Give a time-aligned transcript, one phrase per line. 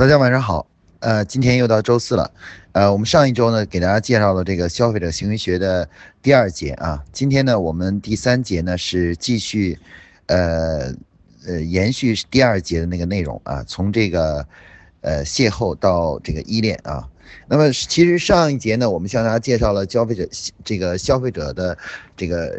[0.00, 0.66] 大家晚上好，
[1.00, 2.32] 呃，今天又到周四了，
[2.72, 5.86] 呃，我们上一周呢给大家介绍了这个消费者行为学的
[6.22, 9.78] 第二节啊，今天呢我们第三节呢是继续，
[10.28, 10.90] 呃
[11.46, 14.46] 呃延续第二节的那个内容啊，从这个
[15.02, 17.06] 呃邂逅到这个依恋啊，
[17.46, 20.26] 那么其实上一节呢我们向大家介绍了消费者
[20.64, 21.76] 这个消费者的
[22.16, 22.58] 这个。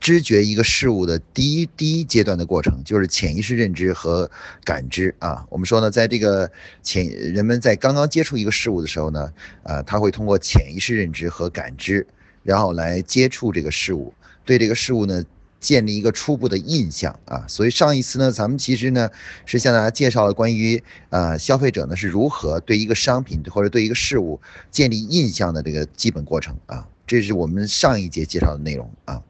[0.00, 4.30] 知觉一个事物的第一第一阶段的过程，就是潜意识认知和
[4.64, 5.44] 感知啊。
[5.48, 6.50] 我们说呢，在这个
[6.82, 12.06] 潜人们在刚刚接触一个事物的时候呢，啊，他会通过潜意识认知和感知，
[12.42, 14.12] 然后来接触这个事物，
[14.44, 15.24] 对这个事物呢
[15.58, 17.44] 建立一个初步的印象啊。
[17.48, 19.08] 所以上一次呢，咱们其实呢
[19.44, 26.86] 是向大家介绍了关于啊消费者呢是如何对一个商品或者对一个事物建立印象的这个基本过程啊。
[27.06, 29.22] 这是我们上一节介绍的内容啊。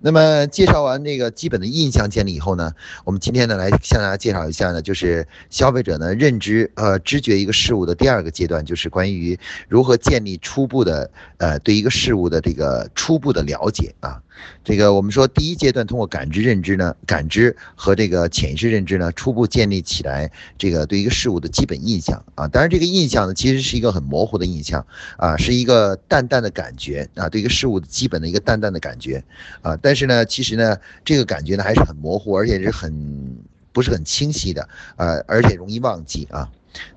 [0.00, 2.72] 那么介绍完这个基本的印象建立以后呢，
[3.04, 9.38] 我们今天呢来向大家介绍一下呢，就是消费者呢认知呃知觉一个事物的第二个阶段，就是关于
[9.68, 14.22] 如何建立初步的呃对一个事物的这个初步的了解啊。
[14.64, 22.46] 这个我们说第一阶段通过感知认知呢，感知和这个潜意识认知呢，初步建立起来这个对一个事物的基本印象啊。
[22.48, 24.84] 当然这个印象呢其实是一个很模糊的印象
[25.16, 29.22] 啊，是一个淡淡的感觉啊，对一个事物的基本的一个淡淡的感觉
[29.62, 29.76] 啊。
[29.80, 33.36] 但是呢，其实呢这个感觉呢还是很模糊，而且是很
[33.72, 36.48] 不是很清晰的啊，而且容易忘记啊。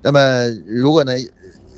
[0.02, 1.12] 那么如果呢？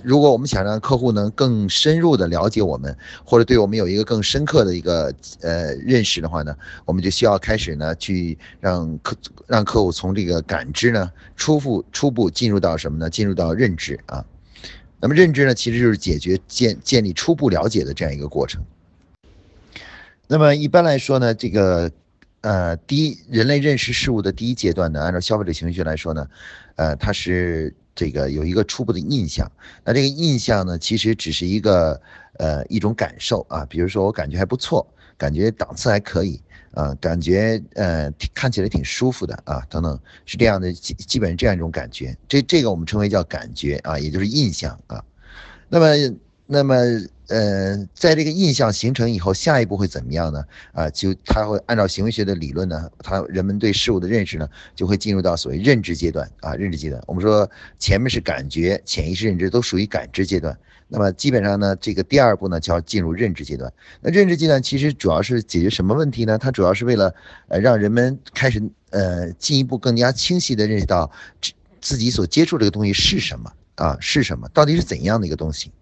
[0.05, 13.09] 如果我们想让客户能更深入的了解我们，或者对我们有一个更深刻的一个呃认识的话呢，我们就需要开始呢去让客让客户从这个感知呢初步初步进入到什么呢？
[13.09, 14.25] 进入到认知啊。
[15.01, 18.63] 那么认知呢，其实就是解决建建立初步了解的这样一个过程。
[20.27, 21.91] 那么一般来说呢，这个
[22.45, 26.29] 呃第一人类认识事物的第一阶段呢，按照消费者情绪来说呢，
[26.77, 27.75] 呃它是。
[27.97, 29.49] 这个有一个初步的印象，
[29.85, 32.03] 那这个印象呢，其实只是一个
[32.39, 34.85] 呃一种感受啊，比如说我感觉还不错，
[35.17, 36.43] 感觉档次还可以
[36.73, 45.01] 啊，感觉呃看起来挺舒服的啊，等等，是这样的基基本上这样一种感觉，这这个我们称为叫感觉啊，也就是印象啊，
[45.69, 45.87] 那么。
[46.47, 46.77] 那么，
[47.29, 50.45] 呃，在这个印象形成以后，下一步会怎么样呢？
[50.73, 57.03] 啊，就他会按照行为学的理论呢，他人们对事物的认识呢，就会进入到所谓认知阶段啊，认知阶段。
[57.07, 60.55] 我们说前面是感觉、潜意识认知都属于感知阶段，
[60.87, 63.73] 那么基本上呢，这个第二步呢就要进入认知阶段。
[64.03, 66.37] 那认知阶段其实主要是解决什么问题呢？
[66.37, 67.15] 它主要是为了
[67.49, 71.11] 呃让人们开始呃进一步更加清晰的认识到
[71.41, 75.73] 自自己所接触这个东西是什么啊，是什么，到底是怎样的一个东西。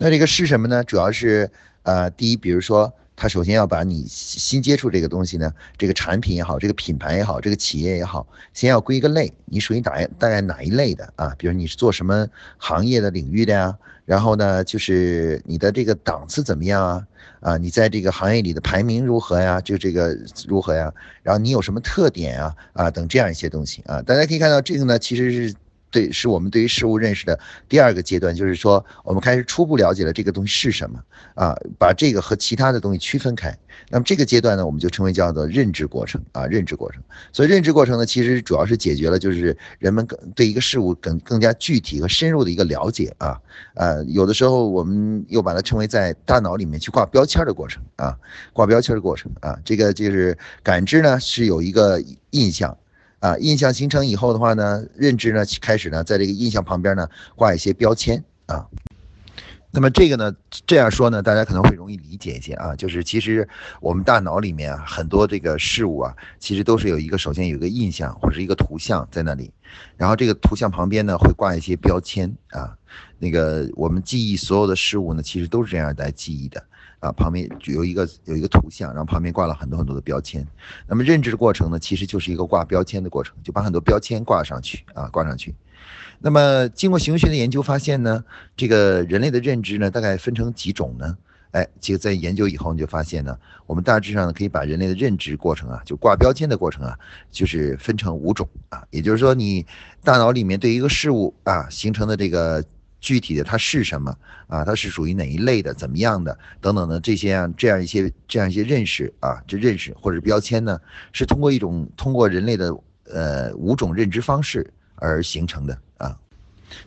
[0.00, 0.84] 那这个是什么呢？
[0.84, 1.50] 主要是，
[1.82, 11.34] 呃，第一，比如说，他首先要把你新接触这个东西呢，这个产品也好，这个品牌也好，这个企业也好，先要归一个类，你属于哪大概哪一类的啊？
[11.36, 13.76] 比如你是做什么行业的领域的呀？
[14.04, 17.06] 然后呢，就是你的这个档次怎么样啊？
[17.40, 19.60] 啊，你在这个行业里的排名如何呀？
[19.60, 20.16] 就这个
[20.46, 20.94] 如何呀？
[21.24, 22.54] 然后你有什么特点啊？
[22.72, 25.54] 啊，等这样一些东西啊，大家可以看到这个呢，其实是。
[25.90, 27.38] 对，是我们对于事物认识的
[27.68, 31.02] 第二个阶段，就是说，我们开始初步了解了这个东西是什么
[31.34, 33.56] 啊，把这个和其他的东西区分开。
[33.88, 37.02] 那么这个阶段呢，我们就称为叫做认知过程啊，认知过程。
[37.32, 43.40] 所以认知过程呢，其实主要是解决了就是人们更对一个事物更更加具体和深入的一个了解啊。
[43.74, 48.14] 呃，有的时候我们又把它称为在大脑里面去挂标签的过程啊，
[48.52, 49.58] 挂标签的过程啊。
[49.64, 52.76] 这个就是感知呢是有一个印象。
[53.20, 58.66] 啊，印象形成以后的话呢，认知呢开始呢，在这个印象旁边呢挂一些标签啊。
[59.70, 60.34] 那么这个呢，
[60.66, 62.74] 这样说呢，大家可能会容易理解一些啊。
[62.74, 63.46] 就是其实
[63.80, 69.52] 我们大脑里面啊，很多这个事物啊，其实都是有一个首先有一个印象或者一个图像在那里，
[69.96, 72.74] 然后这个图像旁边呢会挂一些标签啊。
[73.18, 76.64] 那个我们记忆所有的事物呢，其实都是这样来记忆的。
[77.00, 80.44] 啊，旁边有一个有一个图像，然后旁边挂了很多很多的标签。
[80.86, 85.54] 那么认知的过程呢，其实就是一个挂标签的过程，就把很多标签挂上去啊，挂上去。
[86.18, 88.24] 那么经过行为学的研究发现呢，
[88.56, 91.16] 这个人类的认知呢，大概分成几种呢？
[91.52, 96.98] 哎，其实在研究以后你就发现呢，我们大致上呢可以把人类的认知过程啊，就挂标签的过程啊，
[97.30, 99.64] 就是分成五种啊，也就是说你
[100.02, 102.64] 大脑里面对一个事物啊形成的这个。
[103.00, 104.16] 具体的它是什么
[104.46, 104.64] 啊？
[104.64, 105.72] 它是属于哪一类的？
[105.74, 106.36] 怎么样的？
[106.60, 110.80] 等等的这些啊，这样一些这样一些认识啊，这认识或者标签呢，
[111.12, 116.18] 是通过一种通过人类的呃五种认知方式而形成的啊。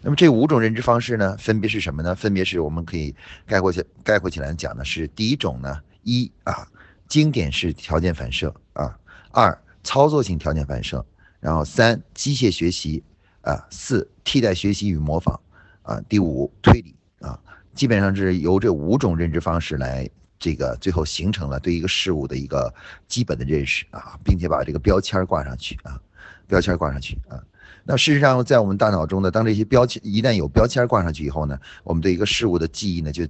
[0.01, 2.13] 那么这五种认知方式呢，分别是什么呢？
[2.13, 3.15] 分别是我们可以
[3.45, 6.67] 概括起概括起来讲呢，是第一种呢，一啊
[7.07, 8.97] 经典式条件反射啊，
[9.31, 11.03] 二操作性条件反射，
[11.39, 13.03] 然后三机械学习
[13.41, 15.39] 啊，四替代学习与模仿，
[15.83, 17.39] 啊，第五推理，啊，
[17.73, 22.73] 基本上是由这五种认知方式来这个最后形成了对一个事物的一个
[23.07, 25.99] 基本的认识啊，并且把这个标签挂上去啊，
[26.47, 27.41] 标签挂上去啊。
[27.83, 33.25] 那事实上，在我们大脑中呢，当这些标签一旦有标签挂上去以后呢，我们对一个事物的记忆呢，就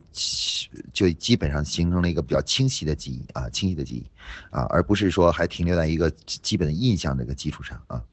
[0.91, 4.05] 就基本上形成了一个比较清晰的记忆啊，清晰的记忆
[4.49, 8.03] 啊，而不是说还停留在一个基本的印象这个基础上啊。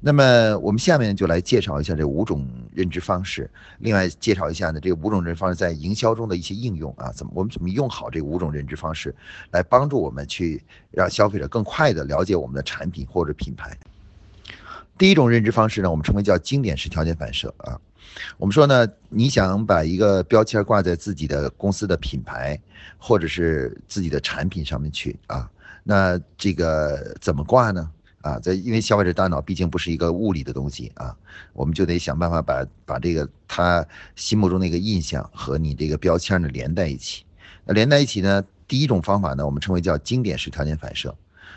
[0.00, 9.14] 那么我们下面就来介绍一下这五种认知方式，另外介绍一下呢，这五种认知方式在营销中的一些应用啊，怎么我们怎么用好这五种认知方式，
[9.50, 13.74] 来帮助我们去让消费者更快的了解我们的产品或者品牌。
[14.98, 17.80] 第一种认知方式呢，我们称为叫经典式条件反射啊。
[18.36, 22.60] 我们说呢，你想把一个标签挂在自己的公司的品牌
[22.98, 25.50] 或者是自己的产品上面去啊，
[25.82, 27.90] 那这个怎么挂呢？
[28.24, 31.14] 啊，在因为消费者大脑毕竟不是一个物理的东西啊，
[31.52, 33.86] 我们就得想办法把把这个他
[34.16, 37.22] 心目中的一个印象和你这个标签呢连在一起。
[37.66, 41.14] 那连在一起呢，第一种方法呢，我们称为叫经典式条件反射。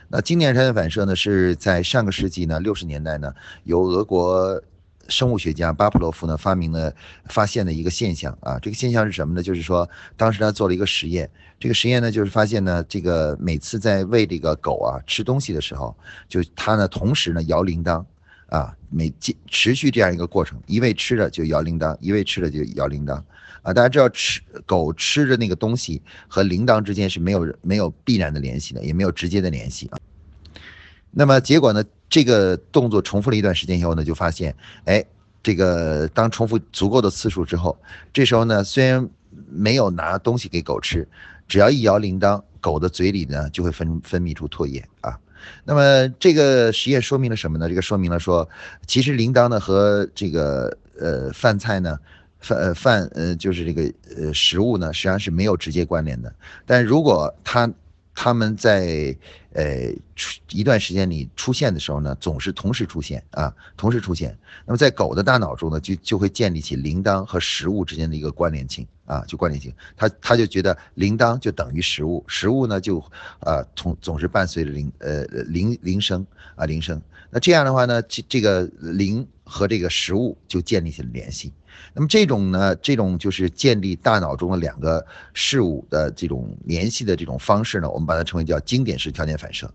[0.10, 3.34] 那经典条件反射呢，是在上个世纪呢六十年代呢，
[3.64, 4.62] 由俄国
[5.10, 6.94] 生物学家巴甫洛夫呢发明了
[7.26, 8.60] 发现的一个现象啊。
[8.60, 9.44] 这个现象是什么呢？
[9.44, 15.96] 就是说，当时他做了一个实验，这个实验呢就是发现呢，这个每次在喂这个狗啊吃东西的时候，
[16.28, 18.04] 就它呢同时呢摇铃铛，
[18.48, 19.14] 啊，每
[19.48, 23.22] 持续这样一个过程，一喂吃着就摇铃铛，一喂吃着就摇铃铛。
[23.64, 30.00] 啊，大家知道吃狗吃着那个东西和铃铛之间是没有没有必然的联系的，也没有直接的联系啊。
[31.20, 34.56] 那么结果呢，这个动作重复了一段时间以后呢，就发现，
[34.86, 35.04] 哎，
[35.42, 37.76] 这个当重复足够的次数之后，
[38.14, 39.10] 这时候呢，虽然
[39.50, 41.08] 没有拿东西给狗吃，
[41.48, 45.18] 只要一摇铃铛，狗的嘴里呢就会分分泌出唾液啊。
[45.64, 47.68] 那么这个实验说明了什么呢？
[47.68, 48.48] 这个说明了说，
[48.86, 51.98] 其实铃铛呢和这个呃饭菜呢。
[52.40, 56.32] 饭呃饭呃就是这个呃食物呢，实际上是没有直接关联的。
[56.68, 57.68] 但如果它
[58.20, 59.16] 它们在
[59.54, 59.94] 呃
[60.50, 64.36] 一段时间里出现的时候呢，总是同时出现啊，同时出现。
[64.66, 69.72] 那么在狗的大脑中呢，就就会建立起铃铛和食物之间的一个关联性啊，就关联性。
[69.96, 72.98] 它它就觉得铃铛就等于食物，食物呢就
[73.40, 76.26] 啊从总是伴随着铃呃铃铃声
[76.56, 77.00] 啊铃声。
[77.30, 81.52] 那这样的话呢，这这个铃和这个食物就建立起了联系。
[81.94, 85.04] 那么这种呢，这种就是建立大脑中的两个
[85.34, 89.72] 事物的这种联系的这种方式呢，我们把它称为叫经典式条件反射。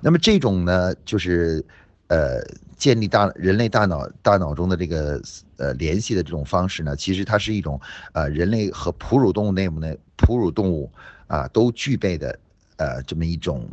[0.00, 1.64] 那么这种呢，就是
[2.08, 2.42] 呃
[2.76, 5.20] 建立大人类大脑大脑中的这个
[5.56, 7.80] 呃联系的这种方式呢，其实它是一种
[8.12, 10.90] 呃人类和哺乳动物内部的哺乳动物
[11.26, 12.38] 啊都具备的。
[12.80, 13.68] 呃，这么一种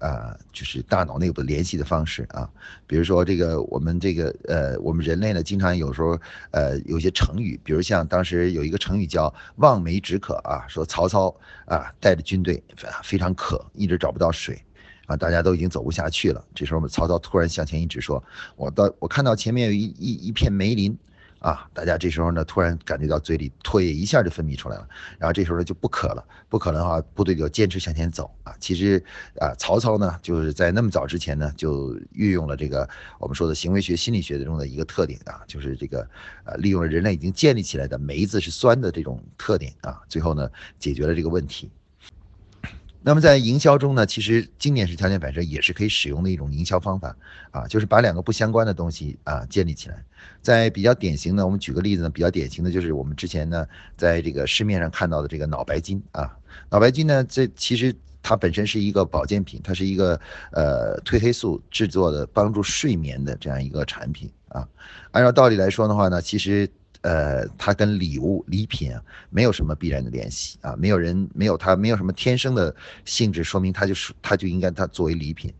[0.00, 2.46] 啊，就是大脑内部联系的方式啊，
[2.86, 6.20] 比如说这个我们这个呃，我们人类呢，经常有时候
[6.50, 11.34] 呃，有些成语，比如像当时有一个成语叫望梅止渴啊，说曹操
[11.64, 12.62] 啊带着军队
[13.02, 14.62] 非常渴，一直找不到水
[15.06, 18.22] 啊，大家都已经走不下去了，这时候曹操突然向前一指，说
[18.56, 20.94] 我到我看到前面有一一一片梅林。
[21.40, 24.86] 啊，大家这时候呢，突然感觉到嘴里唾液一下就分泌出来了，
[25.18, 28.54] 然后这时候呢就不渴了，不渴的话，部队就要坚持向前走啊。
[28.60, 29.02] 其实
[29.40, 32.88] 啊，曹操呢就是在那么早之前呢就运用了这个
[33.18, 36.06] 我们说的行为学心理学中的一个特点啊，就是这个
[36.44, 41.70] 呃利用了人类已经建立起来的梅子是酸的这种特点啊，最后呢解决了这个问题。
[43.02, 47.16] 那么在营销中呢，其实经典式条件反射也是可以使用的一种营销方法
[47.50, 50.04] 啊，就是把两个不相关的东西啊建立起来。
[50.42, 53.66] 在比较典型的，我们举个例子呢，比较典型的就是我们之前呢
[53.96, 56.36] 在这个市面上看到的这个脑白金啊，
[56.68, 60.20] 脑白金呢，这其实它本身是一个保健品，它是一个
[60.52, 64.68] 呃褪黑素制作的，帮助睡眠的这样一个产品啊。
[65.12, 66.68] 按照道理来说的话呢，其实。
[67.02, 75.52] 呃，它跟礼物礼品啊没有什么必然的联系啊，没有人没有它没有什么天生的性质，说明它就是它就应该它作为礼品。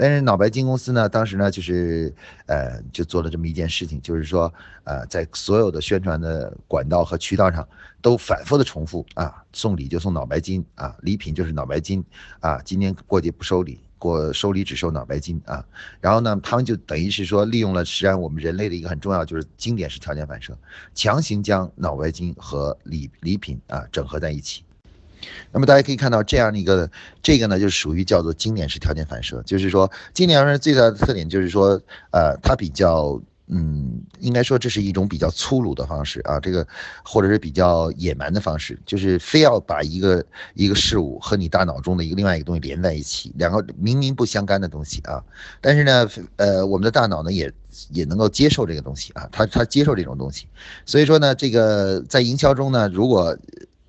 [0.00, 2.14] 但是脑白金公司呢，当时呢就是
[2.46, 4.52] 呃就做了这么一件事情，就是说
[4.84, 7.68] 呃在所有的宣传的管道和渠道上
[8.00, 12.04] 都反复的重复啊，送礼就送脑白金啊，礼品就是脑白金
[12.38, 13.80] 啊，今年过节不收礼。
[13.98, 15.64] 过收礼只收脑白金啊，
[16.00, 20.56] 然后呢，他们就等于是说利用了实际上我们人类的一个很重要就是经典式条件反射，
[20.94, 24.62] 强行将脑白金和礼礼品啊整合在一起。
[25.50, 26.88] 那么大家可以看到这样的一个
[27.22, 31.80] 这个呢，就属于叫做经典式条件反射，就是说经典式最大的特点就是说，
[32.12, 36.66] 呃，它比较嗯，应该说这是一种比较粗鲁的方式啊，这个
[37.02, 40.24] 或者是比较野蛮的方式，就是非要把一个
[40.54, 45.24] 一个事物和你大脑中的一个另外一个东西连在一起，两个明明不相干的东西啊，
[45.60, 47.52] 但是呢，呃，我们的大脑呢也
[47.90, 50.46] 也能够接受这个东西啊，它它接受这种东西，
[50.84, 53.36] 所以说呢，这个在营销中呢，如果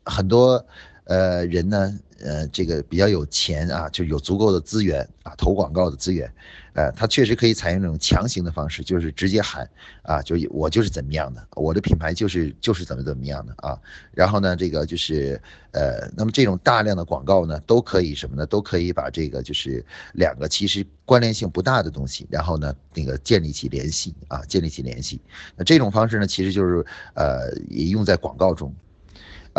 [0.06, 0.66] 很多
[1.04, 2.00] 呃人呢。
[2.22, 6.32] 呃，这个比较有钱啊，就有足够的资源啊，投广告的资源，
[6.74, 9.70] 呃，他确实可以采用那种强行的方式，就是直接喊
[10.04, 13.80] 啊，就我就是怎么样的，我的品牌就是就是怎么怎么样的啊，
[14.12, 18.46] 然后呢，这个就是呃，那么这种大量的广告呢，都可以什么呢？
[18.46, 25.22] 都可以把这个就是两个其实关联性不大的东西，然后呢，那个建立起联系啊，建立起联系。
[25.56, 28.74] 那这种方式呢，其实就是呃，也用在广告中。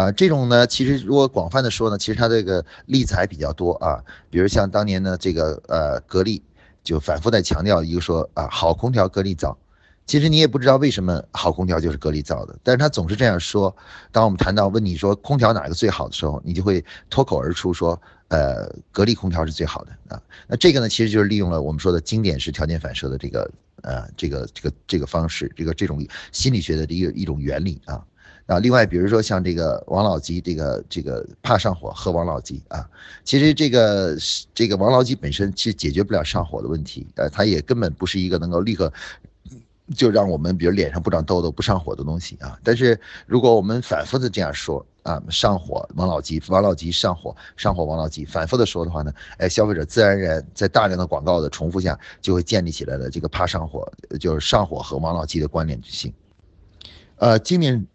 [0.01, 4.03] 啊，这种呢，其实如果广泛的说呢，其实它这个例子还比较多啊。
[4.31, 6.43] 比如像当年呢，这个呃，格力
[6.83, 9.57] 就反复在强调一个说啊，好空调格力造。
[10.07, 13.77] 其实你也不知道为什么好空调就是格力造的，但是他总是这样说。
[14.11, 20.23] 当我们谈到问你说空调哪个最好的时候，你就会脱口而出说，呃，格力空调是最好的啊。
[20.49, 23.51] 那这个呢，其实就是利用了我们说的经典式条件反射的这个
[23.83, 28.03] 呃这个这个这个方式，这个这种心理学的一个一种原理啊。
[28.51, 32.85] 啊，另外比如说像这个王老吉，这个这个怕上火喝王老吉啊，
[33.23, 34.17] 其实这个
[34.53, 38.93] 这个王老吉本身其实解决不了上火的问题，呃，它也根本不是一个能够立刻
[39.95, 42.59] 就让我们比如脸上不长痘痘不上火的东西啊。
[42.65, 53.89] 但是如果我们反复的这样说啊，上火王老吉，王老吉上火上火王老吉，反复的说的话呢，哎，消费者自然而然在大量的广告的重复下，就会建立起来了这个怕上火，
[54.19, 56.13] 就是上火和王老吉的关联性。
[57.15, 57.87] 呃，今年。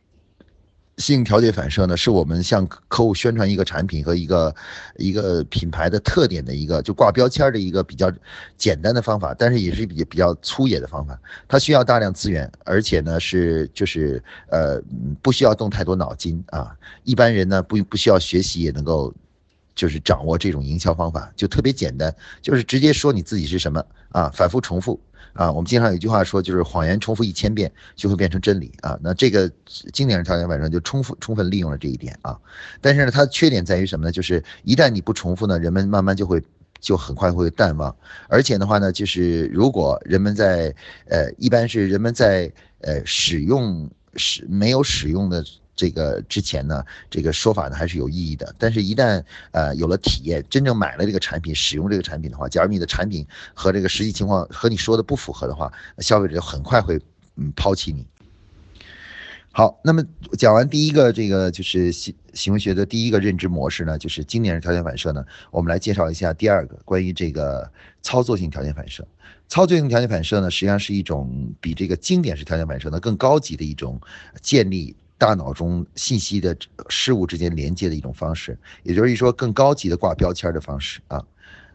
[0.97, 4.55] 性调节反射呢，是我们向客户宣传一个产品和一个
[4.95, 8.09] 一个品牌的特点的一个就挂标签的一个比较
[8.57, 11.19] 简单的方法，但是也是比比较粗野的方法。
[11.49, 14.81] 它需要大量资源，而且呢是就是呃
[15.21, 16.73] 不需要动太多脑筋啊。
[17.03, 19.13] 一般人呢不不需要学习也能够
[19.75, 24.97] 就是掌握这种营销方法，就特别简单，就是直接说你自己是什么啊，反复重复。
[25.35, 28.97] 啊，我们经常有句话说，就是谎言重复一千遍就会变成真理啊。
[29.03, 29.51] 那这个
[29.93, 32.39] 经典的条件反射就充分充分利用了这一点啊。
[32.79, 34.11] 但是呢，它的缺点在于什么呢？
[34.11, 36.41] 就是一旦你不重复呢，人们慢慢就会
[36.79, 37.95] 就很快会淡忘。
[38.29, 40.73] 而且的话呢，就是如果人们在
[41.09, 45.43] 呃，一般是人们在呃使用使没有使用的。
[45.75, 48.55] 这个之前呢，这个说法呢还是有意义的。
[48.57, 56.99] 但是，一旦呃有了体验，真正买了这个产品，使用这个产品的话，假如你的产品和这个实际情况和你说的不符合的话，消费者很快会
[57.35, 58.07] 嗯抛弃你。
[59.51, 60.03] 好，那么
[60.37, 69.07] 讲完第一个这个就是行行为学的第一个认知模式呢，就是经典式条件反射呢，我们来介绍一下第二个关于这个操作性条件反射。
[69.47, 73.99] 操作性条件反射呢，实际上是一种比这个经典式条件反射呢更高级的一种
[74.41, 74.95] 建立。
[75.17, 76.55] 大脑中信息的
[76.89, 81.23] 事物之间连接的一种方式，也就是说更高级的挂标签的方式啊。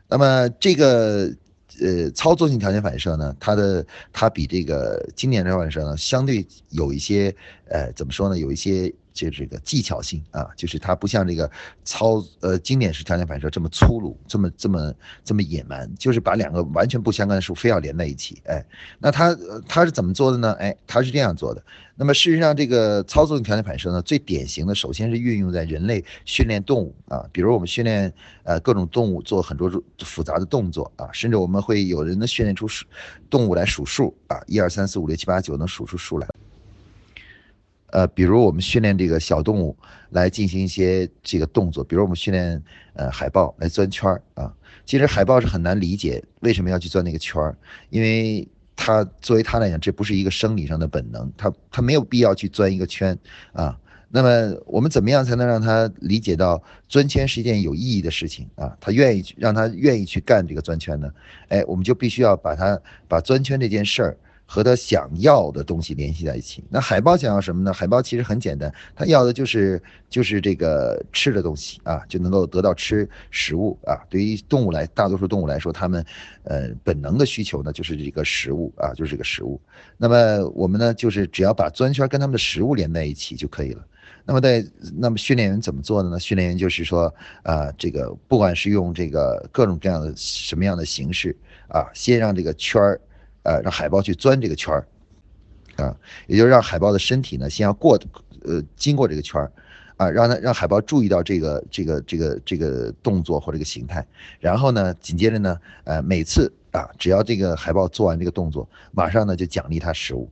[0.09, 1.32] 那么这个
[1.80, 7.35] 呃操作性条件反射呢，它的它比这个经典条件反射呢，相对有一些
[7.68, 8.92] 呃怎么说呢，有一些。
[9.20, 11.50] 就这个技巧性啊，就是它不像这个
[11.84, 18.40] 操呃经典式条件反射这么粗鲁，这么这么这么野蛮，就是把两个完全不相干的事物非要连在一起。
[18.46, 18.64] 哎，
[18.98, 19.36] 那它
[19.68, 20.52] 它是怎么做的呢？
[20.54, 21.62] 哎，它是这样做的。
[21.96, 28.10] 那么事实上，这个操作性条件反射呢，最典型的首先是运用在人类训练动物啊，比如我们训练
[28.44, 32.86] 呃各种动物做很多复杂的动作啊，甚至我们会有人能训练出数
[33.28, 36.26] 动物来数数啊，一二三四五六七八九能数出数来。
[37.92, 39.76] 呃，比如我们训练这个小动物
[40.11, 42.62] 来进行一些这个动作，比如我们训练
[42.94, 44.52] 呃海豹来钻圈儿啊。
[44.87, 47.56] 其实海豹是很难理解为什么要去钻那个圈儿，
[47.90, 53.16] 因为它作为它来讲，这不是一个生理上的本能，它它没有必要去钻一个圈
[53.52, 53.78] 啊。
[54.12, 58.76] 那么我们怎么样才能让他理解到钻圈是一件有意义的事情啊？
[58.80, 61.09] 他愿意让他愿意去干这个钻圈呢？
[61.47, 64.18] 哎，我们就必须要把他把钻圈这件事儿。
[64.52, 66.64] 和他想要的东西联系在一起。
[66.69, 67.73] 那海豹想要什么呢？
[67.73, 73.95] 海豹其实很简单，它要的就是就是这个吃的东西啊，就能够得到吃食物啊。
[74.11, 76.04] 对于动物来，大多数动物来说，它们
[76.42, 79.61] 呃本能的需求呢就是这个食物啊，就是这个食物。
[79.97, 83.87] 那么我们呢，就是只要把钻圈跟它们的食物连在一起就可以了。
[84.25, 84.66] 那么在
[84.99, 86.19] 那么训练员怎么做的呢？
[86.19, 87.14] 训练员就是说
[87.45, 91.37] 啊，这个不管是用这个各种各样的什么样的形式
[91.69, 93.00] 啊，先让这个圈儿。
[93.42, 94.87] 呃，让海豹去钻这个圈儿，
[95.76, 97.99] 啊，也就是让海豹的身体呢，先要过，
[98.42, 99.52] 呃，经过这个圈儿，
[99.97, 104.06] 啊，让它让海豹注意到这个这个这个这个动作或这个形态，
[104.38, 110.30] 然后呢，紧接着呢，呃，每次啊，只要这个海豹做完这个动作，马上呢就奖励它食物。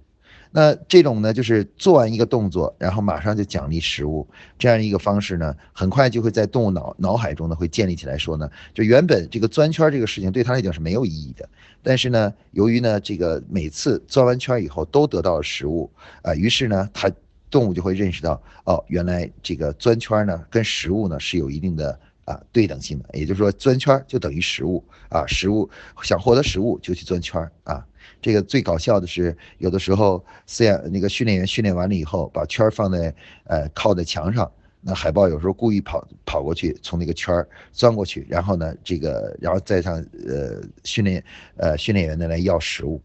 [0.50, 4.26] 那这种呢，就是做完一个动作，然后马上就奖励食物，
[4.58, 8.16] 这样一个方式呢，很快就会在动物脑脑海中呢会建立起来。
[8.16, 11.48] 说呢，就原本这个钻圈这个事情对它来讲是没有意义的，
[11.82, 15.90] 但是呢，由于呢这个每次钻完圈以后都得到了食物
[16.22, 17.10] 啊，于是呢，它
[17.50, 21.98] 动物就会认识到，哦，原来这个钻圈呢跟食物呢是有一定的
[22.28, 25.68] 啊对等性的，也就是说钻圈就等于食物啊，食物
[26.02, 27.84] 想获得食物就去钻圈啊。
[28.20, 37.32] 这个最搞笑的是，有的时候饲养那个训练员训练完了以后，把圈放在呃靠在墙上，那海豹有时候故意跑跑过去，从那个圈
[37.72, 41.22] 钻过去，然后呢，这个然后再上呃训练
[41.56, 43.00] 呃训练员呢来要食物。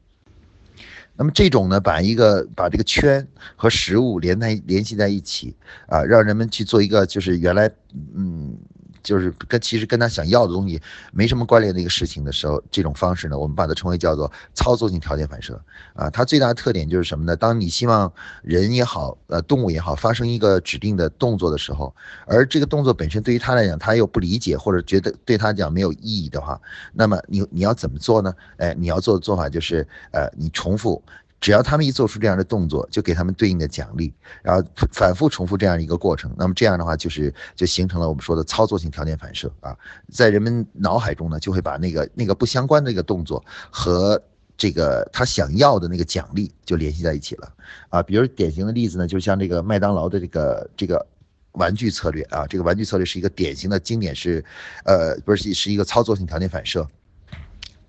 [1.15, 3.25] 那么这种呢，把一个把这个圈
[3.55, 5.55] 和食物连在联系在一起
[5.87, 7.69] 啊，让人们去做一个就是原来
[8.15, 8.57] 嗯。
[9.03, 10.81] 就是跟其实跟他想要的东西
[11.11, 15.59] 没什么关联的一个事情的时候，这种方式呢，我们把它称为叫做操作性条件反射
[15.93, 16.09] 啊。
[16.09, 17.35] 它最大的特点就是什么呢？
[17.35, 21.93] 当你希望人也好，呃，动物也好，发生一个指定的动作的时候，
[22.25, 26.59] 而这个动作本身对于他来讲，他又不理解或者觉得对他讲没有意义的话，
[26.93, 28.33] 那么你你要怎么做呢？
[28.57, 31.03] 哎，你要做的做法就是，呃，你重复。
[31.43, 36.33] 只要他们一做出这样的动作，就给他们对应的奖励，然后反复重复这样一个过程。
[36.37, 39.77] 那么这样的话，就是就形成了我们说的操作性条件反射啊，
[40.09, 44.17] 在人们脑海中呢，就会把那个那个不相关的一个动作和
[44.55, 47.51] 这个他想要的那个奖励就联系在一起了
[47.89, 48.01] 啊。
[48.01, 51.05] 比如典型的例子呢，就像这个麦当劳的这个这个
[51.51, 54.41] 玩具策略啊，这个玩具策略是一个典型的经典是，
[54.85, 56.87] 呃，不是是一个操作性条件反射。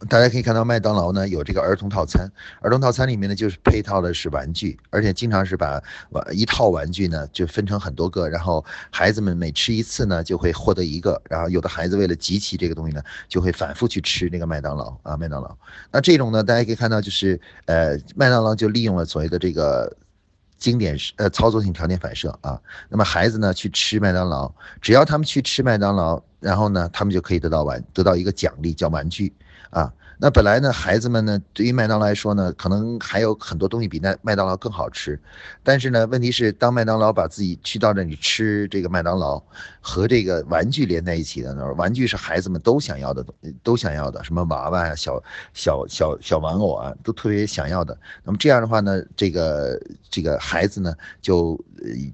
[0.09, 2.31] 大家可以看到，麦当劳呢有这个儿童套餐，
[2.61, 15.57] 儿童套餐里面呢就是配套的是玩具，而且经常是把玩一套玩具呢就分成很多个，然后孩子们每吃一次呢就会获得一个，然后有的孩子为了集齐这个东西呢，就会反复去吃那个麦当劳啊麦当劳。
[15.91, 19.91] 那这种呢，大家可以看到就是呃麦当劳就利用了所谓的这个
[20.59, 29.33] 经典呃操作性条件反射啊，那么孩子呢去吃麦当劳，只要他们去吃麦当劳，然后呢他们就可以得到玩得到一个奖励叫玩具。
[29.75, 35.21] 啊，那本来呢，孩子们呢，对于麦当劳来说呢，可能还有很多东西比那麦当劳更好吃，
[35.65, 39.43] 但是呢，问题是当麦当劳把自己去到那里吃这个麦当劳
[39.81, 45.21] 和这个玩具连在一起的时候，玩具是孩子们都想要的东，都想要的，什么娃娃呀、小
[45.53, 47.99] 小小小玩偶啊，都特别想要的。
[48.23, 51.59] 那么这样的话呢，这个这个孩子呢，就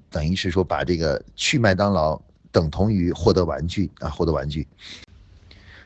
[0.09, 2.19] 等于是说把这个去麦当劳
[2.51, 4.67] 等同于获得玩具啊，获得玩具。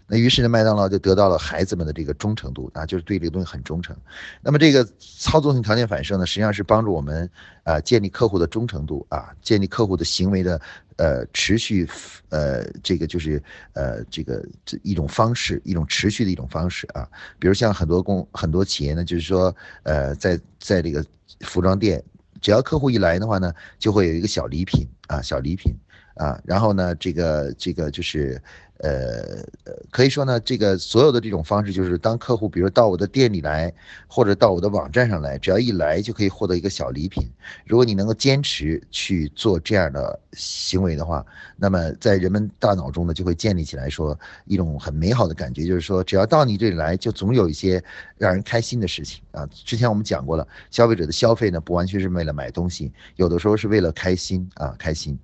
[0.07, 3.95] 那于是呢，麦当劳就得到了孩子们的这个忠诚度啊，就是对这个东西很忠诚。
[4.41, 7.27] 那么这个操作性条件反射呢，实际上是帮助我们
[7.63, 10.61] 啊建立客户的忠诚度啊，建立客户的行为的
[10.97, 11.89] 呃持续
[12.29, 13.41] 呃这个就是
[13.73, 17.09] 呃这个这一种方式，一种持续的一种方式啊。
[17.39, 21.03] 比如像很多公很多企业呢，就是说呃在在这个
[21.39, 22.03] 服装店，
[22.41, 25.73] 只要客户一来的话呢，就会有一个小礼品啊，小礼品
[26.13, 28.39] 啊，然后呢这个这个就是。
[28.79, 29.41] 呃，
[29.89, 33.73] 可以说呢，这个所有的这种方式，就是当客户比如到我的店里来，
[34.05, 37.25] 或者到我的网站上来，只要一来就可以获得一个小礼品。
[37.65, 47.81] 如果你能够坚持去做这样的行为的话，那么在人们大脑中呢，就会建立起来说一种很美好的感觉，就是说只要到你这里来，就总有一些
[48.17, 49.47] 让人开心的事情啊。
[49.53, 55.17] 之前我们讲过了，消费者的消费呢，不完全是为了买东西，有的时候是为了开心啊，开心。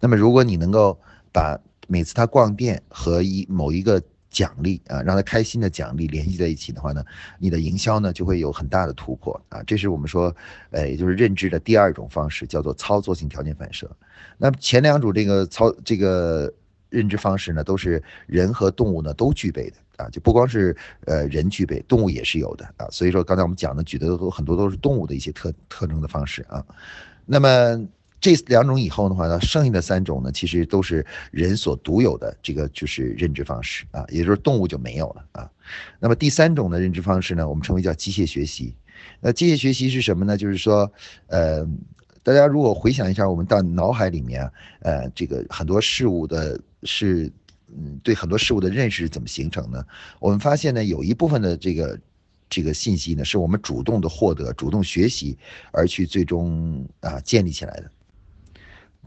[0.00, 0.98] 那么如果你能够
[1.30, 1.60] 把
[1.90, 4.00] 每次他逛店和一某一个
[4.30, 7.04] 奖励啊，让他开心的奖励联系在一起的话呢，
[7.36, 9.60] 你的营销呢就会有很大的突破啊。
[9.66, 10.32] 这是我们说，
[10.70, 13.90] 呃，也就是认知的第二种方式，叫做操作性条件反射。
[14.38, 16.52] 那前两种这个操这个
[16.90, 20.76] 认知方式呢，都是人和动物呢都具备的啊，就不光是
[21.06, 22.86] 呃人具备，动物也是有的啊。
[22.92, 26.64] 所以说刚才我们讲的举的都很多都是动物的一些特特征的方式啊。
[27.26, 27.84] 那么。
[28.20, 35.50] 这两种以后的话呢，剩下的三种呢，其实都是人所独有的这个就是认知方式啊，也就是动物就没有了啊。
[35.98, 38.74] 那么第三种的认知方式呢，我们称为叫机械学习。
[39.20, 40.36] 那机械学习是什么呢？
[40.36, 40.92] 就是说，
[41.28, 41.66] 呃，
[42.22, 44.42] 大家如果回想一下，我们到脑海里面，
[44.80, 47.32] 呃，这个很多事物的是，
[47.68, 49.82] 嗯，对很多事物的认识怎么形成呢？
[50.18, 51.98] 我们发现呢，有一部分的这个
[52.50, 55.38] 这个信息呢，是我们主动的获得、主动学习
[55.72, 57.90] 而去最终啊建立起来的。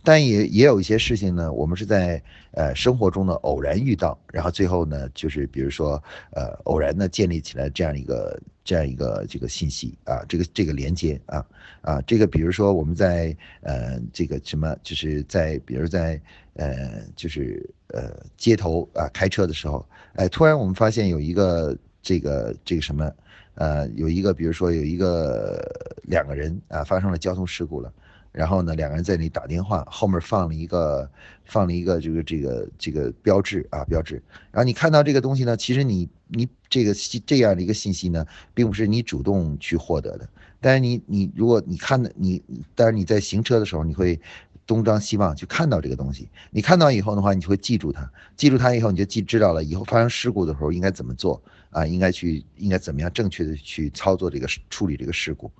[0.03, 11.45] 但也也有一些事情呢，我们是在呃生活中呢偶然遇到，然后最后呢就是比如说呃偶然的建立起来这样一个这样一个这个信息啊，这个这个连接啊
[11.81, 16.21] 啊，这个比如说我们在呃这个什么就是在比如在
[16.55, 23.09] 呃就是呃街头啊开车的时候，哎突然我们发现有一个这个这个什么
[23.55, 25.61] 呃有一个比如说有一个
[26.03, 27.89] 两个人啊发生了交通事故了。
[28.33, 31.09] 然后呢，两个人在那里打电话，后面放了一个
[31.45, 34.15] 放了一个这个这个这个标志啊标志。
[34.51, 36.93] 然后你看到这个东西呢，其实你你这个
[37.25, 40.27] 这样的一个信息呢，并不是你主动去获得的。
[40.59, 42.41] 但是你你如果你看的你，
[42.73, 44.19] 但是你在行车的时候，你会
[44.65, 46.27] 东张西望去看到这个东西。
[46.49, 55.51] 你看到以后的话，你就会记住它，记住它以后，你就记知道了以后发生事故的时候应该怎么做啊，应该去应该怎么样正确的去操作这个处理这个事故。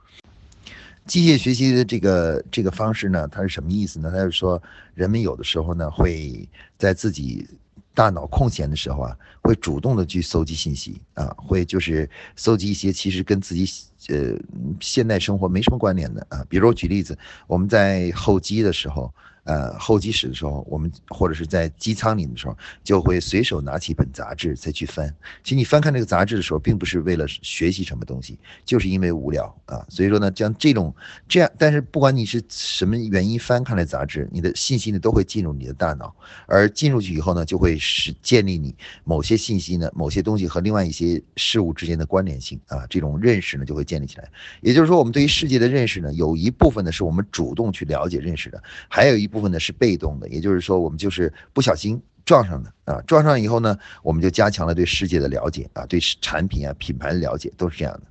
[1.05, 4.11] 机械学习的这个这个方式呢，它是什么意思呢？
[4.11, 4.61] 它是说，
[4.93, 7.47] 人们有的时候呢，会在自己
[7.93, 13.65] 大脑空闲的时候啊，会主动的去搜集信息啊，会就是搜集一些其实跟自己
[14.09, 14.35] 呃
[14.79, 16.45] 现代生活没什么关联的啊。
[16.47, 19.13] 比如举例子，我们在候机的时候。
[19.45, 25.13] 呃，候机室的时候，我们或者是在机舱里的时候，就会随手拿起一本杂志再去翻。
[25.43, 29.85] 其实你翻看这个杂志的时候，并不是为了学习什么东西，就是因为无聊啊。
[29.89, 30.95] 所以说呢，像这种
[31.27, 36.15] 这样，但是不管你是什么原因翻看了杂志，你的信息呢都会进入你的大脑，
[36.47, 44.29] 而进入去以后呢，就会使建立你某些信息呢，某些东西和另外一些事物之间的关联性啊，这种认识呢就会建立起来。
[44.61, 49.29] 也就是说，我们对于世界的认识呢，有一部分呢是我们主动去了解认识的，还有一。
[49.33, 58.01] 部分呢是被动的，也就是说，我们就是不小心撞上的啊，撞上以后呢，我们就加强了对世界的了解啊，对产品啊、品牌的了解，都是这样的。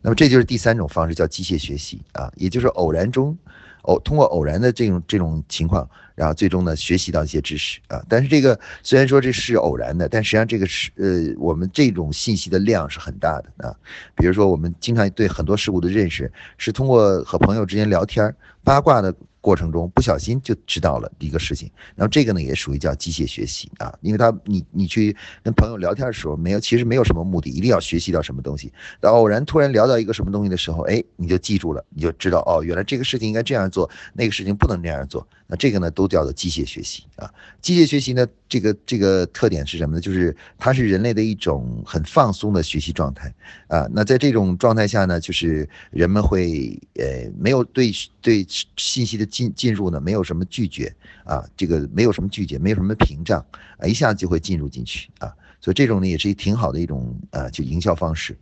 [0.00, 3.36] 那么这就是第三种方式，叫机械学习啊，也就是偶然中，
[3.82, 5.86] 偶通过偶然的这种这种情况，
[6.20, 8.04] 然后最终呢学习到一些知识啊。
[8.10, 13.74] 但是这个虽然说这是偶然的，但实际上这个是呃，我们这种信息的量是很大的啊。
[14.14, 19.14] 比如说我们经常对很多事物的认识，是通过和朋友之间聊天八卦的。
[19.42, 28.70] 过程中不小心就知道了一个事情，然后这个呢也属于叫机械学习啊，因为他你你去跟朋友聊天的时候没有，其实没有什么目的，一定要学习到什么东西。
[29.00, 35.26] 然后偶然突然聊到一个什么东西的时候，哎，你就记住了，你就知道哦，原来这个事情应该这样做，那个事情不能那样做。
[35.46, 37.32] 那这个呢都叫做机械学习啊。
[37.62, 40.00] 机械学习呢，这个这个特点是什么呢？
[40.02, 43.32] 就是它是人类的一种很放松的学习状态
[43.68, 43.88] 啊。
[43.90, 48.46] 那在这种状态下呢，就是人们会呃没有对对
[48.76, 49.30] 信息的。
[49.30, 50.92] 进进入呢，没有什么拒绝
[51.22, 53.38] 啊，这个没有什么拒绝，没有什么屏障
[53.78, 58.36] 啊，一下子就会进入进去啊，所以这种呢也是一挺好的一种啊，就营销方式。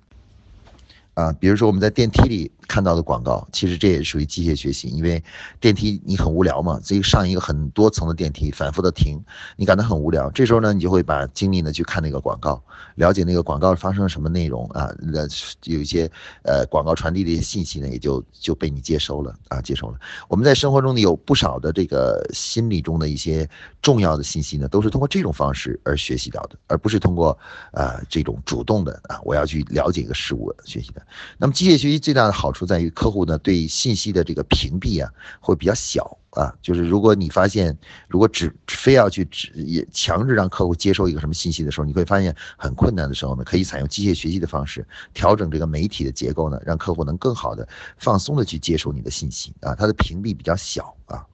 [1.19, 5.21] 啊，比如说我们在电梯里看到的广告，其实这也属于机械学习，因为
[5.59, 9.19] 电梯你很无聊嘛，所以上一个很多层的电梯，反复的停，
[9.57, 12.63] 你感到很无聊，这时候呢，你就会把精力呢去看那个广告，
[12.95, 15.23] 了解那个广告发生了什么内容啊，那
[15.65, 16.09] 有一些
[16.45, 19.99] 呃广告传递的一些信息呢，也就就被你接收了啊，接收了。
[20.29, 23.49] 我们在生活中呢有不少的这个心理中的一些
[23.83, 27.37] 重要的信息呢，都是通过这种方式而学习到的，而不是通过
[27.73, 31.03] 啊这种主动的啊我要去了解一个事物学习的。
[31.37, 36.55] 那么机械学习最大的好处在于，客户呢对信息的这个屏蔽啊会比较小啊。
[36.63, 37.77] 就是如果你发现，
[38.09, 47.67] 如果只非要去只也强制让客户接收一个什么信息的时候，你会发现很困难的时候呢，可以采用机械学习的方式调整这个媒体的结构呢，让客户能更好的
[47.99, 51.25] 放松的去接受你的信息啊，它的屏蔽比较小啊。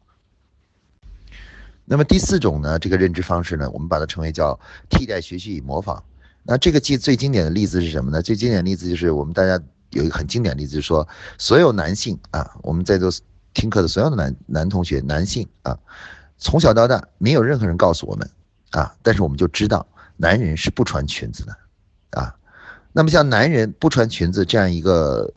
[1.84, 4.58] 那么第四种呢，这个认知方式呢，我们把它称为叫
[4.88, 6.02] 替代学习与模仿。
[6.46, 8.20] 那这个记最经典的例子是什么呢？
[8.20, 9.59] 最经典的例子就是我们大家
[9.90, 11.07] 有一个很经典的例子，说
[11.38, 13.11] 所有男性啊，我们在座
[13.54, 15.78] 听课的所有的男男同学，男性啊，
[16.37, 18.28] 从小到大没有任何人告诉我们
[18.72, 21.57] 啊，但是我们就知道男人是不穿裙子的
[22.20, 22.35] 啊。
[22.92, 25.33] 那么像男人不穿裙子这样一个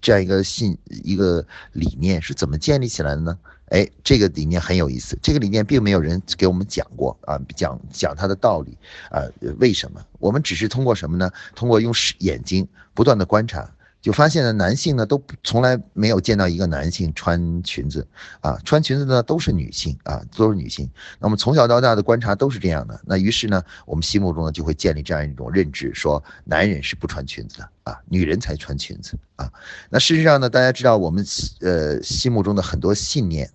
[0.00, 3.38] 这样一个信一个理念是怎么建立起来的呢？
[3.66, 5.18] 哎，这个理念很有意思。
[5.20, 8.76] 这个理念并没有人给我们讲过啊，讲讲它的道理
[9.10, 9.22] 啊，
[9.58, 10.00] 为什么？
[10.18, 11.30] 我们只是通过什么呢？
[11.54, 13.68] 通过用眼睛不断的观察，
[14.06, 18.06] 就发现了男性呢都从来没有见到一个男性穿裙子
[18.40, 20.88] 啊，穿裙子呢都是女性啊，都是女性。
[21.18, 23.00] 那么从小到大的观察都是这样的。
[23.04, 29.52] 那于是呢，我们心目中呢就会建立这样一种认知，说男人是不穿裙子的啊，女人才穿裙子啊。
[29.90, 31.26] 那事实上呢，大家知道我们
[31.62, 33.50] 呃心目中的很多信念。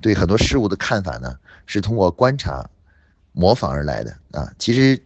[0.00, 2.70] 对很多事物的看法呢，是通过观察、
[3.32, 4.48] 模仿而来的啊。
[4.60, 5.02] 其实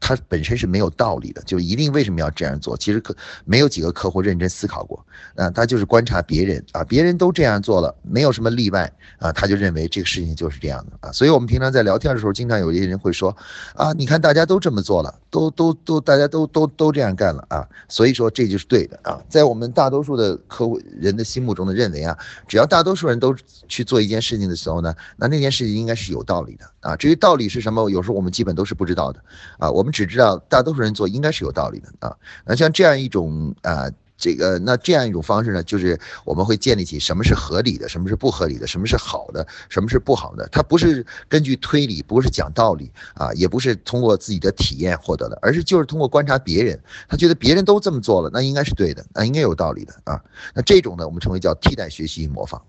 [0.00, 2.76] 它本身是没有道理的，就一定为什么要这样做？
[2.76, 11.12] 其实可没有几个客户认真思考过啊，他就是观察别人啊，别人都这样做了，没有什么例外啊，他就认为这个事情就是这样的啊。
[11.12, 13.36] 所以我们平常在聊天的时候，经常有一些人会说
[13.74, 19.20] 啊，你看大家都这么做了，都都都大家都都都这样干了啊，所以说这就是对的啊。
[19.28, 23.34] 在我们大多数的客户人的心目中的认为啊，只要大多数人都
[23.68, 26.96] 去做一件事情的时候呢，那那件事情应该是有道理的啊。
[26.96, 29.22] 至于道理是什么，有时候我们基本都是不知道的。
[29.64, 32.14] 啊我们只知道大多数人做应该是有道理的啊。
[32.44, 40.46] 那像这样一种啊，这个那这样一种方式呢，就是我们会建立起什么是合理的，什么是不合理的，什么是好的，什么是不好的。
[40.52, 50.22] 它不是根据推理，不是讲道理啊，也不是通过自己的体验获得的，而是就是通过观察别人，他觉得别人都这么做了，那应该是对的，那应该有道理的啊。
[50.54, 52.62] 那这种呢，我们称为叫替代学习与模仿。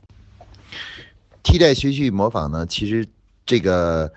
[1.43, 3.07] 替代学习与模仿呢，其实
[3.45, 4.11] 这个。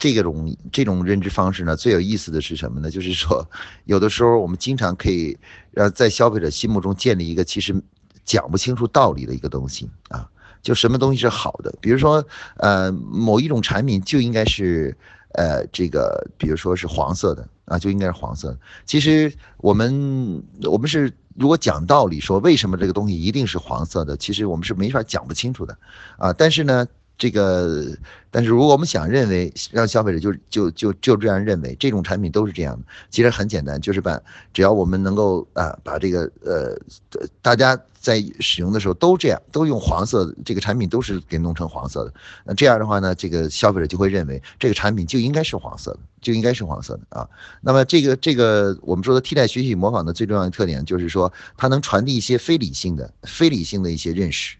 [0.00, 2.90] 这种这种认知方式呢，最有意思的是什么呢？
[2.90, 3.46] 就是说，
[3.84, 5.36] 有的时候我们经常可以
[5.70, 7.74] 让在消费者心目中建立一个其实
[8.24, 10.26] 讲不清楚道理的一个东西啊，
[10.62, 14.96] 就什么东西是好的，比如说呃某一种产品就应该是
[15.34, 18.58] 呃这个，比如说是黄色的啊，就应该是黄色的。
[18.86, 25.76] 其实我们我们是如果讲道理说为什么这个东西一定是黄色的，其实我们是没法讲不清楚的
[26.16, 26.32] 啊。
[26.32, 26.86] 但是呢。
[27.20, 27.86] 这个，
[28.30, 34.18] 但是如果我们想认为让消费者就就就就这样认为，这种产品都是这样的，其实很简单，就是把
[34.54, 36.80] 只要我们能够啊把这个呃
[37.42, 42.14] 大家在使用的时候都这样，都用黄色，这个产品都是给弄成黄色的，
[42.46, 47.28] 那这样的话呢，这个消费者就会认为这个产品就应该是黄色的，就应该是黄色的啊。
[47.60, 54.56] 那么这个这个我们说的替代学习模仿的最重要的特点就是说，它能传递一些非理性的、非理性的一些认识。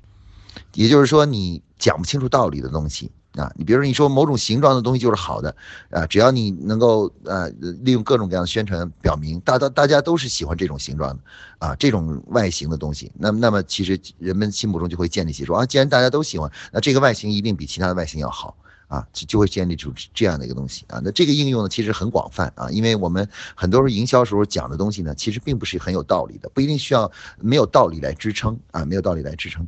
[0.75, 5.55] 也就是说，你讲不清楚道理的东西啊，你比如说你说某种形状的东西就是好的
[5.91, 7.49] 啊，只要你能够呃
[7.81, 11.23] 利用各种各样的宣传表明，大大大家都是喜欢这种形状的
[11.59, 18.57] 啊，这种外形的东西，那么那么其实人们心目中就会建立起说啊，既然大家都喜欢，那这个外形一定比其他的外形要好
[18.89, 21.01] 啊，就就会建立出这样的一个东西啊。
[21.03, 29.67] 那这个应用呢，其实很广泛啊，因为我们很多时候营销时候讲的东西呢，其实并不是很有道理的，不一定需要没有道理来支撑啊，没有道理来支撑。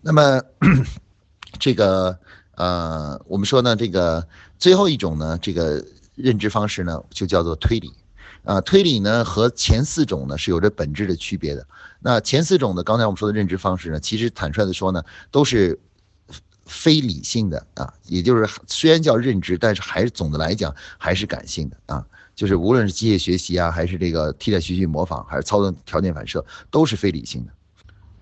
[0.00, 0.42] 那么，
[1.58, 2.18] 这个
[2.56, 4.26] 呃，我们说呢，这个
[4.58, 5.84] 最后一种呢，这个
[6.14, 7.92] 认知方式呢，就叫做推理。
[8.44, 11.66] 啊，推理呢和前四种呢是有着本质的区别的。
[12.00, 15.78] 那前四种呢，刚才我们说的认知方式呢，其实坦率的说呢，都是
[16.64, 22.06] 非理性的啊，也就是虽然叫认知，但是还是总的来讲还是感性的啊。
[22.34, 27.52] 就是无论是机械学习啊，还是这个替代学习模仿，还是操作条件反射，都是非理性的。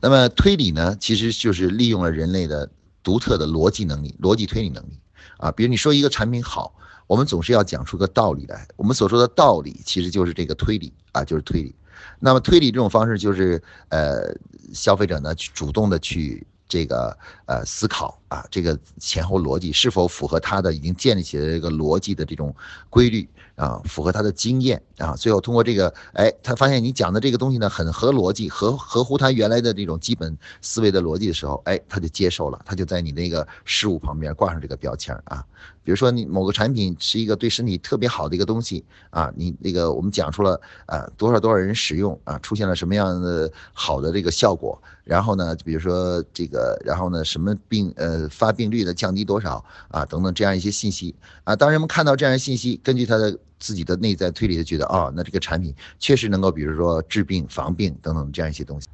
[0.01, 2.69] 那么推理呢，其实就是利用了人类的
[3.07, 4.99] 独特的逻辑能力、逻辑推理能力
[5.37, 5.53] 啊。
[5.53, 6.75] 比如你说一个产品好，
[7.07, 8.67] 我们总是要讲出个道理来。
[8.75, 11.73] 我们所说的道理，其实就是这个推理啊，就是推理。
[12.19, 14.35] 那么推理这种方式，就是呃，
[14.75, 17.17] 消费者呢去主动的去这个
[17.47, 22.53] 呃思考啊，这个前后逻辑是否符合他的已经建立起来的这个逻辑的这种
[22.91, 23.29] 规律。
[23.57, 35.45] 啊，符合他的经验啊，最后通过这个，哎，他发现你讲的这个东西呢，很合逻辑，合合乎他原来的这种基本思维的逻辑的时候，哎，他就接受了，他就在你那个事物旁边挂上这个标签啊。
[35.87, 53.39] 比如说你某个产品是一个对身体特别好的一个东西啊，你那个我们讲出了啊多少多少人使用啊，出现了什么样的好的这个效果，然后呢，比如说这个，然后呢，什么病呃发病率的降低多少啊等等这样一些信息啊，当人们看到这样的信息，根据他的。
[53.59, 58.87] 自己的内在推理，就觉得啊，那这个产品确实能够，比如说治病、防病等等这样一些东西。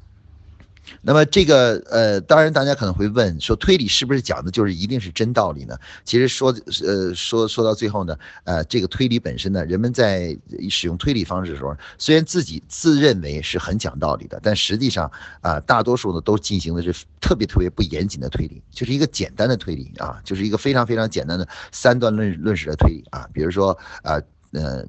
[1.01, 5.77] 那么这个呃，当然大家可能会问说，推理是不是讲的就是一定是真道理呢？
[6.03, 6.53] 其实说
[6.85, 10.37] 呃说说到最后呢，呃，这个推理本身呢，人们在
[10.69, 15.09] 使用推理方式的时候，虽然自己自认为是很讲道理的，但实际上
[15.41, 24.21] 啊，大多数呢都进行的是特别特别不严谨的推理，就是一个简单的推理啊，就是一个非常非常简单的三段论论式的推理啊，比如说啊。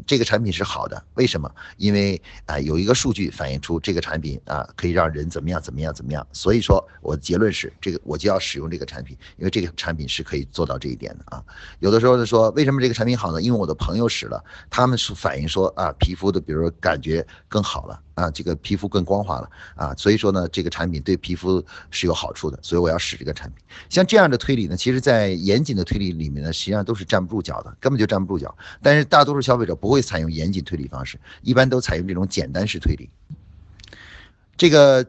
[0.07, 1.50] 这个产品是好的，为什么？
[1.77, 6.27] 因为啊，有一个数据反映出这个产品啊，可以让人怎么样怎么样怎么样。
[6.33, 11.42] 所以说，我的结论是，这个我就要使用这个产品，因为这个产品是可以做到这一点的啊。
[11.79, 13.40] 有的时候呢，说为什么这个产品好呢？
[13.40, 18.00] 因为我的朋友使了，他们是反映说啊，皮肤的，比如说感觉更好了。
[18.14, 23.64] 啊，这个皮肤更光滑了啊，所以说呢，这个产品对皮肤是有好处的，所以我要使这个产品。
[23.88, 28.57] 像这样的推理呢，其实在严谨的推理里面呢，实际上都是站不住脚的，根本就站不住脚。
[28.83, 33.11] 但是大多数消费者不会采用严谨推理方式，一般都采用这种简单式推理。
[34.57, 35.07] 这个。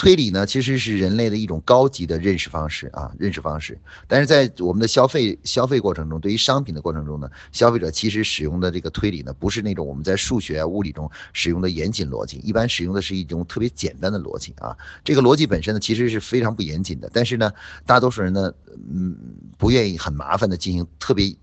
[0.00, 3.78] 推理呢，其实是人类的一种高级的认识方式啊，认识方式。
[4.08, 14.74] 但是在我们的消费消费过程中，对于商品的过程中呢，消费者其实使用的这个推理呢，不是那种我们在数学、物理中使用的严谨逻辑，一般使用的是一种特别简单的逻辑啊。
[15.04, 17.10] 这个逻辑本身呢，其实是非常不严谨的。
[17.12, 17.52] 但是呢，
[17.84, 18.50] 大多数人呢，
[18.90, 19.14] 嗯，
[19.58, 21.36] 不愿意很麻烦的进行特别。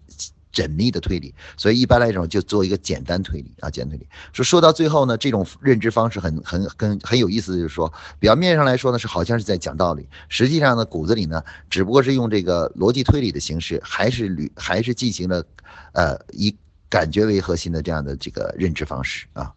[0.57, 4.07] 缜密的推理，所以一般来讲就做一个简单推理啊，简单推理。
[4.33, 15.45] 说说到最后呢，这种认知方式很很很很有意思就是说，表面上来说呢是好像是在讲道理，实际上呢骨子里呢只不过是用这个逻辑推理的形式，还是捋还是进行了，
[15.93, 16.55] 呃以
[16.89, 19.53] 感觉为核心的这样的这个认知方式啊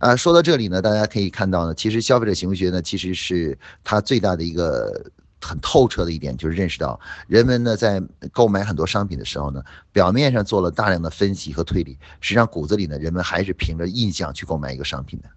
[0.00, 0.16] 啊。
[0.16, 5.10] 说到这里呢，大家可以看到呢，其实消费者行为学呢其实是它最大的一个。
[5.40, 15.28] 很透彻的一点就是认识到，人们呢在购买很多商品的时候呢，表面上做了大量的分析和推理，实际上骨子里呢，人们还是凭着印象去购买一个商品的。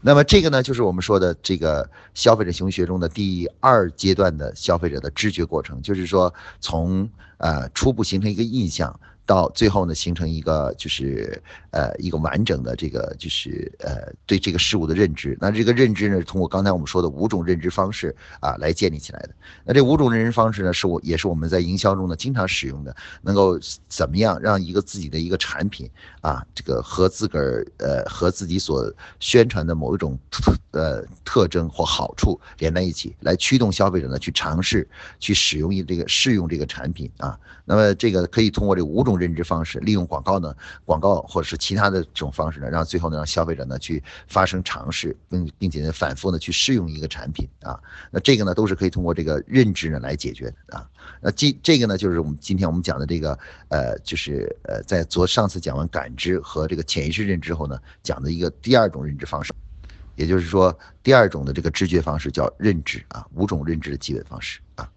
[0.00, 8.98] 那么这个呢，就是我们说的这个消费者行为学中的第二阶段的消费者的知觉过程，就是说从呃初步形成一个印象。
[9.26, 15.36] 到最后呢，形成一个就是呃一个完整的这个就是呃对这个事物的认知。
[15.40, 19.30] 那这个认知呢，通过刚才我们说的五种认知方式啊来建立起来的。
[19.64, 23.58] 那这五种认知方式呢，是我也是我们在营销中呢经常使用的，能够
[23.88, 37.36] 怎么样让一个自己的一个产品啊，这个和自个儿呃和自己所宣传的某一种特呃特征或好处连在一起，来驱动消费者呢去尝试去使用一这个试用这个产品啊。
[37.64, 39.15] 那么这个可以通过这五种。
[39.16, 47.78] 认知方式，利用广告呢，广告或者是其他的这种方式呢，让最后呢让消费者呢去发生尝试，并并且呢反复的去试用一个产品啊，
[48.10, 50.88] 那这个呢都是可以通过这个认知呢来解决的啊。
[51.20, 59.52] 那这这个呢就是我们今天我们讲的这个呃，就是呃在昨上次讲完感知和这个潜意识认知后呢，讲的一个第二种认知方式，
[60.14, 64.90] 也就是说第二种的这个知觉方式叫认知啊，五种认知的基本方式啊。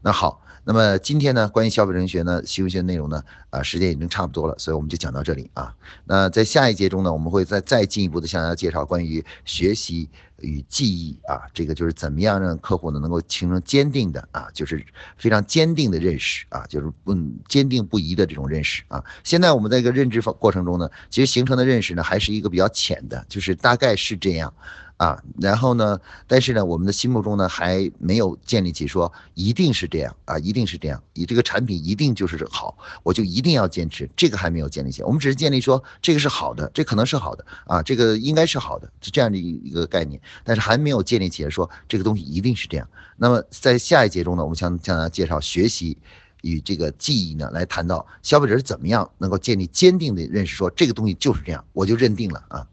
[0.00, 0.40] 那好。
[0.68, 5.72] 那么今天呢，关于消费者学呢，行为学内容呢，啊，时间已经差不多了，所以我们就讲到这里啊。
[6.04, 14.84] 那在下一节中呢，我们会再再进一步的向大家介绍关于学习与记忆啊，这个就是怎么样让客户呢能够形成坚定的啊，就是
[15.16, 19.04] 非常坚定的认识啊，就是嗯坚定不移的这种认识啊。
[19.22, 24.52] 现在我们在一个认知过程中呢，其实形成的认识呢，还是一个比较浅的，就是大概是这样。
[24.96, 26.00] 啊，然后呢？
[26.26, 35.06] 但是呢，我们的心目中呢还没有建立起说一定是这样啊，一定是这样，你这个产品一定就是好，我就一定要坚持，这个还没有建立起来。
[35.06, 42.88] 我们只是建立说这个是好的，这可能是好的啊，这个应该是好的，是这样的一一个概念，但是还没有建立起来说这个东西一定是这样。
[43.18, 45.98] 那么在下一节中呢，我们将向大家介绍学习
[46.40, 52.66] 与这个记忆呢，来谈到消费者是怎么样能够建立坚定的认识，说这个东西就是这样，我就认定了啊。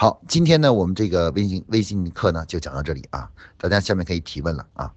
[0.00, 4.94] 好，今天呢，我们这个微信微信课呢就讲到这里啊，大家下面可以提问了啊。